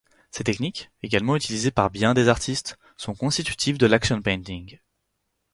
[0.31, 4.79] Ces techniques, également utilisées par bien des artistes, sont constitutives de l'Action painting.